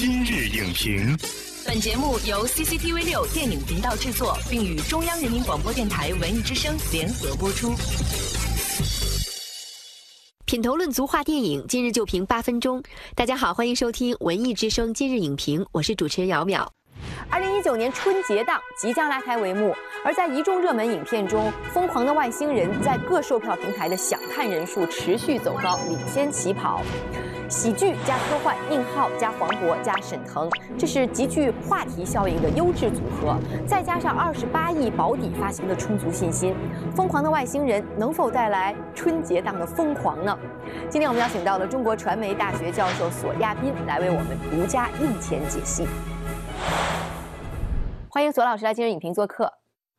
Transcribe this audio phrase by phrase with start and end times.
[0.00, 1.14] 今日影评，
[1.66, 7.74] 本节目由 CCTV 六电影频道制作，并与中央人民广播电台文艺之声联合播出。
[10.46, 12.82] 品头论足话电影，今日就评八分钟。
[13.14, 16.66] 大家好，欢迎收听文艺之声今日影评，我是主持人姚淼。
[17.28, 26.82] 二零一九年春节档即将拉开帷幕，而在一众热门影片中，《疯狂的外星人》在各售票平台的想看人数持续走高，领先起跑。
[27.50, 30.48] 喜剧加科幻，宁浩加黄渤加沈腾，
[30.78, 33.36] 这是极具话题效应的优质组合。
[33.66, 36.54] 再加上二十八亿保底发行的充足信心，
[36.94, 40.38] 《疯狂的外星人》能否带来春节档的疯狂呢？
[40.88, 45.88] 今天我们邀请到了中国传媒大学教授索亚斌来为我们独家映前解析。
[48.08, 49.52] 欢迎索老师来今日影评做客。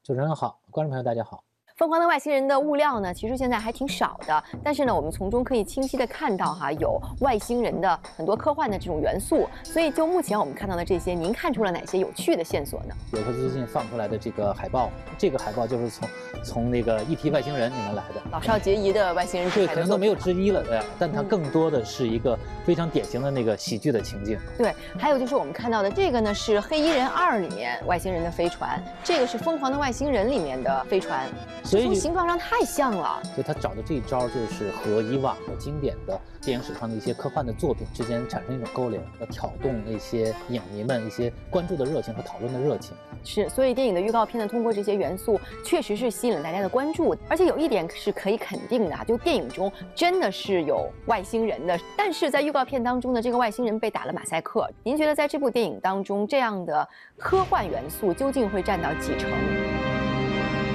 [0.03, 1.43] 主持人好，观众朋友大家好。
[1.81, 9.49] 疯狂的外星人的物料呢，其实现在还挺少的，但是呢，我们从中可以清晰的看到哈，有外星人的很多科幻的这种元素。
[9.63, 12.93] 所以就目前我们看到的这些，您看出了哪些有趣的线索呢？
[13.11, 16.09] 比如说最近放出来的这个海报，这个海报就是从
[16.43, 20.79] 从那个一提外星人里面来的，老少皆宜的外星人对，可能都没有之一了，对。
[20.99, 24.37] 但它更多的是一个非常典型的那个喜剧的情境。
[24.55, 31.27] 对，还有就是我们看到的这个呢，是《黑衣人二》里面外星人的飞船，这个是《疯狂的外星人》里面的飞船，
[31.71, 32.37] 所以从形状上。
[32.41, 42.93] 太像了，所以他找的这一招就是和以往的经典的电影史上的一些科幻的作品之间产生一种勾连，要挑动那些影迷们一些关注的热情和讨论的热情。
[43.23, 47.15] 是，所以电影的预告片呢，通过这些元素，确实是吸引了大家的关注。
[47.29, 51.79] 而且有一点是可以肯定的，就电影中真的是有外星人的。
[51.95, 54.67] 但是在预告片当中呢，这个外星人被打了马赛克。
[54.83, 59.29] 您觉得在这部电影当中，这样的科幻元素究竟会占到几成？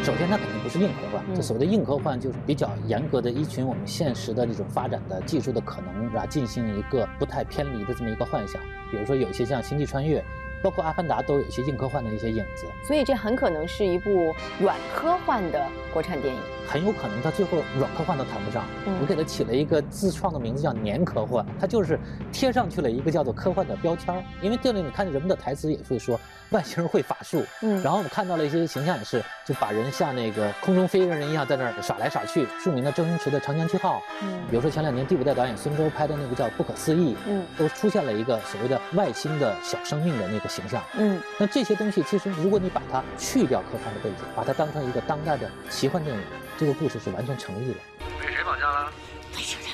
[0.07, 1.25] 首先，它肯定不是硬科幻。
[1.35, 6.25] 这所谓的硬科幻，就是比较严格的依循我们现实的这种发展的技术的可能，是吧？
[6.25, 8.63] 进行一个不太偏离的这么一个幻想。
[8.89, 10.21] 比如说，有一些像《星际穿越》。
[10.63, 16.41] 包括《阿凡达》都有一些硬科幻的一些影子，所以这很可能是一部软科幻的国产电影。
[16.69, 18.65] 很有可能它最后软科幻都谈不上。
[19.01, 21.97] 我给它起了一个自创的名字叫“年科幻”，它就是
[22.33, 24.21] 贴上去了一个叫做科幻的标签儿。
[24.43, 26.19] 因为电影里看见人们的台词也会说
[26.51, 32.45] 外星人会法术，嗯，然后我们看到了一些形象也是，就把人像那个空中飞人一样在那儿耍来耍去。
[32.65, 40.46] 著名的周星驰的《长江七号》，嗯，比如说前两年第五代导演孙周拍的那个叫《不可思议》，嗯，都出现了一个所谓的外星的小生命的那个。
[40.49, 46.23] 形象，嗯，那这些东西其实，如果你把它去掉科幻的背景，把它当成一个当代的奇幻电影，
[46.59, 47.79] 这个故事是完全成立的。
[48.21, 48.93] 被谁绑架了？
[49.35, 49.69] 外星人，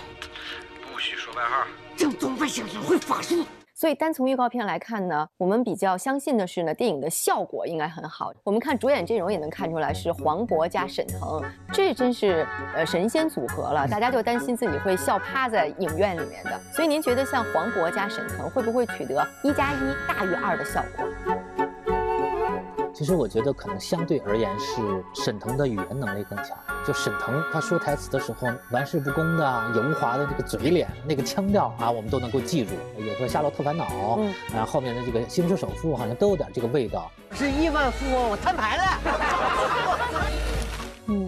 [0.92, 1.66] 不许说外号。
[1.96, 3.46] 正宗外星人会法术。
[3.82, 8.32] 所以单从预告片来看呢，我们比较相信的是呢，电影的效果应该很好。
[8.44, 13.88] 我们看主演阵容也能看出来是黄渤加沈腾，这真是呃神仙组合了。
[13.88, 16.60] 大家就担心自己会笑趴在影院里面的。
[16.72, 21.41] 所以您觉得像黄渤加沈腾会不会取得一加一大于二的效果？
[22.94, 26.56] 其实我觉得可能相对而言是沈腾的语言能力更强。
[26.86, 32.72] 就沈腾他说台词的时候，玩世不恭的油滑的这个嘴脸，那个腔调啊，我们都能够记住。
[32.98, 33.84] 有时候《夏洛特烦恼》，
[34.18, 37.10] 嗯，然后后面的这个《星之首富》好像都有点这个味道。
[37.32, 38.82] 是亿万富翁，我摊牌了。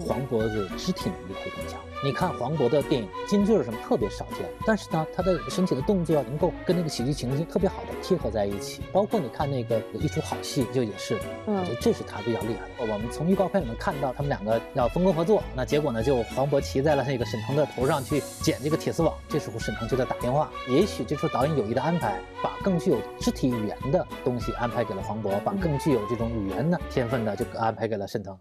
[0.00, 1.81] 黄渤的肢体能力会更强。
[2.03, 8.83] 你看黄渤的电影金句什么特别少见，但是呢，他的身体的动作能够跟那个喜剧情节特别好的贴合在一起。
[8.93, 12.93] 包括你看那个一出好戏，就也是，我觉得这是他比较厉害的。
[12.93, 20.51] 我们从预告片里面看到他们两个要分工合作，那结果呢，就黄渤骑在了那个沈腾的头上去捡这个铁丝网，这时候沈腾就在打电话。
[20.69, 28.39] 也许这是导演有意的安排，把更具有肢体语言的东西安排给了黄渤，把更具有这种语言的天分的就安排给了沈腾。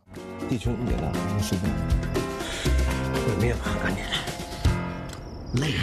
[0.49, 1.69] 地球给了身份，
[3.13, 4.03] 毁灭吧，赶紧
[5.61, 5.73] 累。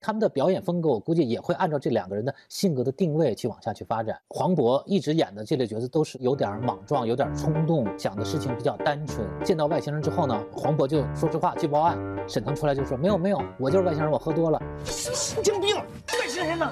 [0.00, 4.16] 他们的表演风格，我估计也会按照这两个人的性格的定位去往下去发展。
[4.28, 9.26] 黄渤一直演的这类角色都是有点莽撞，有点冲动，想的事情比较单纯。
[9.42, 14.62] 见到外星人之后呢，黄渤就说实话去报案，沈腾出来就说没有没有，我就是外星人，我喝多了。
[14.84, 16.70] 神经病，外星人呢？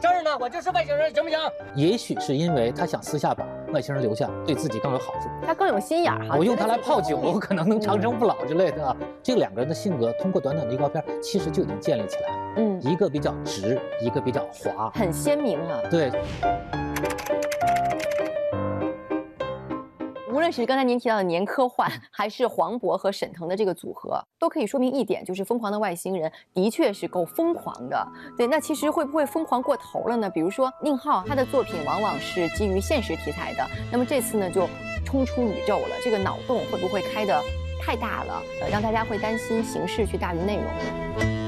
[0.00, 1.38] 这儿呢，我就是外星人，行不行？
[1.74, 5.28] 也许是因为他想私下把外星人留下，对自己更有好处。
[5.44, 6.36] 他更有心眼儿哈。
[6.38, 8.96] 我用它来泡酒，我可能能长生不老之类的。
[9.22, 12.54] 这两个人的性格，通过短短的预告片，其实就已经建立起来了。
[12.56, 15.80] 嗯，一个比较直，一个比较滑，很鲜明啊。
[15.90, 16.12] 对。
[20.44, 28.06] 无论是刚才您提到的年科幻，还是黄渤和沈腾的这个组合，都可以说明一点，就是《疯狂的外星人》的确是够疯狂的。
[28.36, 30.28] 对，那其实会不会疯狂过头了呢？
[30.28, 34.68] 比如说宁浩，他的作品往往是基于现实题材的，那么这次呢就
[35.02, 37.40] 冲出宇宙了，这个脑洞会不会开得
[37.80, 41.43] 太大了，呃，让大家会担心形式去大于内容？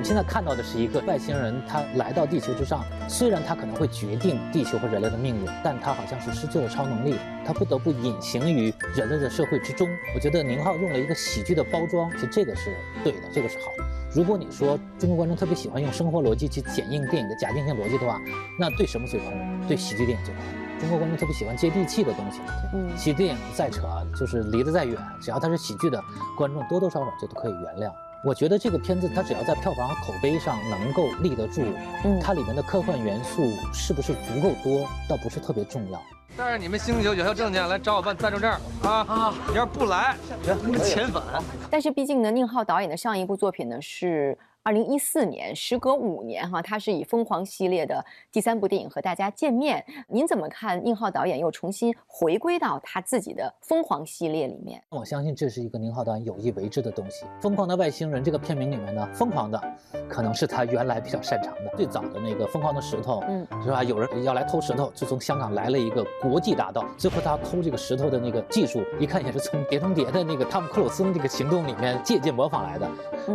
[0.00, 9.86] 我们现在看到的是一个外星人，他来到地球之上，虽然他可能会决定地球和人类的命运，但他好像是失去了超能力，他不得不隐形于人类的社会之中。
[10.14, 12.74] 我觉得宁浩用了一个喜剧的包装，其实这个是
[13.04, 13.84] 对的，这个是好的。
[14.14, 18.18] 如果你说中国观众特别喜欢用生活逻辑去检验电影的假定性逻辑的话，
[18.58, 19.68] 那对什么最宽容？
[19.68, 20.80] 对喜剧电影最宽容。
[20.80, 22.40] 中国观众特别喜欢接地气的东西，
[22.72, 23.82] 嗯，喜剧电影再扯，
[24.18, 26.02] 就是离得再远，只要它是喜剧的，
[26.38, 27.92] 观众多多少少就都可以原谅。
[28.22, 31.62] 我觉得这个片子它只要在票房和口碑上能够立得住，
[32.04, 36.02] 嗯，它里面的科幻元素是不是足够多，倒不是特别重要。
[36.36, 38.50] 带着你们星球有效证件来找我办暂住证
[38.82, 39.34] 啊啊！
[39.48, 41.22] 你要是不来，遣返。
[41.70, 44.36] 但是毕竟呢，宁浩导演的上一部作品呢是。
[44.62, 49.82] 二零一四年，时隔五年，哈，他是以《疯狂》系列的第三部电影和大家见面。
[50.06, 50.84] 您怎么看？
[50.84, 54.82] 宁浩导演又重新回归到他自己的《疯狂》系列里面？
[54.90, 57.24] 我相信这是一个宁浩导演有意为之的东西。
[57.40, 59.58] 《疯狂的外星人》这个片名里面呢，疯狂的
[60.06, 61.70] 可能是他原来比较擅长的。
[61.74, 63.82] 最早的那个《疯狂的石头》，嗯，是吧？
[63.82, 66.84] 有人要来偷石头，就从香港来了一个国际大盗。
[66.98, 72.86] 最后他偷这个石头的那个技术，一看也是从《碟中谍》的那个汤姆克鲁斯那个行动里面借鉴模仿来的。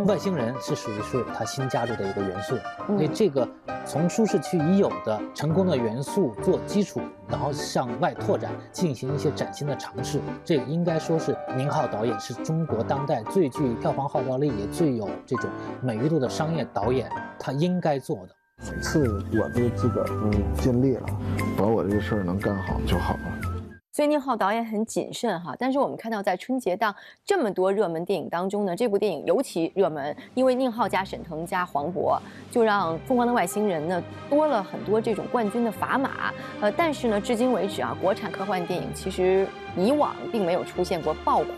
[0.06, 1.16] 外星人是属于是。
[1.34, 2.56] 他新加入的一个元素，
[2.86, 3.48] 所以这个
[3.84, 15.50] 从舒适区已有的成功的元素做基础，然后向外拓展，进行一些崭新的尝试，这个应该说是宁浩导演是中国当代最具票房号召力，也最有这种
[15.80, 18.34] 美誉度的商业导演，他应该做的。
[18.72, 21.06] 每次我都自个儿嗯尽力了，
[21.58, 23.45] 把我这个事儿能干好就好了。
[23.96, 26.94] 所以宁浩导演很谨慎哈，但是我们看到在春节档
[27.24, 32.18] 这么多热门电影当中呢，这部电影尤其热门，因为宁浩加沈腾加黄渤，
[32.50, 36.30] 就让《疯狂的外星人》呢多了很多这种冠军的砝码。
[36.60, 39.48] 呃，但是呢，至今为止啊，国产科幻电影其实
[39.78, 41.54] 以往并没有出现过爆款。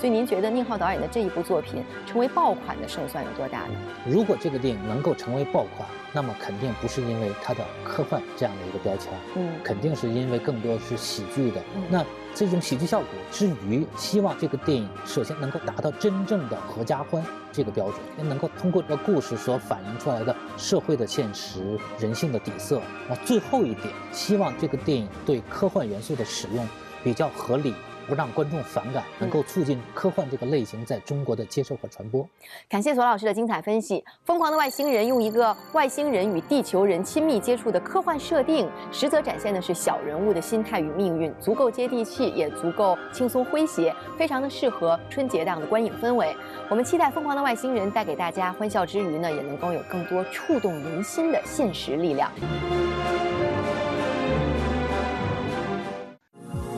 [0.00, 3.74] 所以您觉得宁浩导演的这一部作品成为爆款的胜算有多大呢？
[4.06, 11.60] 如果这个电影能够成为爆款，那么肯定不是因为它的科幻这样的一个标签，嗯，肯定是因为更多是喜剧的。
[11.90, 12.02] 那
[12.34, 22.80] 这种喜剧效果之余，希望这个电影首先能够达到真正的合家欢这个标准，也能够通过这个故事所反映出来的社会的现实、人性的底色。
[23.06, 26.66] 那最后一点，希望这个电影对科幻元素的使用
[27.04, 27.74] 比较合理。
[28.10, 32.28] 不让观众反感，能够促进科幻这个类型在中国的接受和传播。
[32.68, 34.00] 感谢索老师的精彩分析。
[34.24, 46.34] 《疯狂的外星人》用一个外星人与地球人亲密接触的科幻设定，实则展现的是小人物的心态与命运，足够接地气，也足够轻松诙谐，非常的适合春节档的观影氛围。
[46.68, 52.28] 我们期待《疯狂的外星人》带给大家欢笑之余呢，也能够有更多触动人心的现实力量。